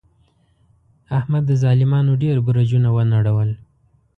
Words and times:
احمد 1.19 1.43
د 1.47 1.51
ظالمانو 1.63 2.13
ډېر 2.23 2.37
برجونه 2.47 2.89
و 2.91 2.97
نړول. 3.13 3.49